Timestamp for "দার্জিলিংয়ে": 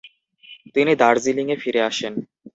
1.01-1.57